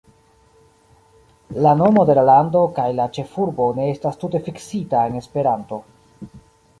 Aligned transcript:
La 1.65 1.73
nomo 1.81 2.05
de 2.09 2.15
la 2.19 2.23
lando 2.29 2.63
kaj 2.79 2.87
la 3.01 3.07
ĉefurbo 3.17 3.67
ne 3.81 3.85
estas 3.97 4.17
tute 4.23 4.41
fiksita 4.49 5.03
en 5.11 5.21
Esperanto. 5.21 5.81